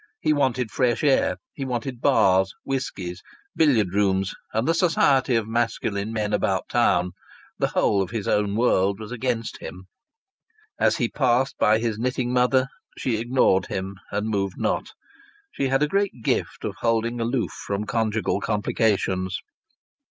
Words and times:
He 0.19 0.33
wanted 0.33 0.71
fresh 0.71 1.03
air; 1.03 1.37
he 1.53 1.63
wanted 1.63 2.01
bars, 2.01 2.51
whiskies, 2.63 3.21
billiard 3.55 3.93
rooms 3.93 4.33
and 4.51 4.67
the 4.67 4.73
society 4.73 5.35
of 5.35 5.47
masculine 5.47 6.11
men 6.11 6.33
about 6.33 6.67
town. 6.69 7.11
The 7.59 7.67
whole 7.67 8.01
of 8.01 8.09
his 8.09 8.27
own 8.27 8.55
world 8.55 8.99
was 8.99 9.11
against 9.11 9.59
him. 9.59 9.83
As 10.79 10.97
he 10.97 11.07
passed 11.07 11.55
by 11.59 11.77
his 11.77 11.99
knitting 11.99 12.33
mother 12.33 12.67
she 12.97 13.17
ignored 13.19 13.67
him 13.67 13.93
and 14.11 14.27
moved 14.27 14.57
not. 14.57 14.87
She 15.51 15.67
had 15.67 15.83
a 15.83 15.87
great 15.87 16.23
gift 16.23 16.63
of 16.65 16.77
holding 16.79 17.21
aloof 17.21 17.51
from 17.51 17.83
conjugal 17.85 18.41
complications. 18.41 19.39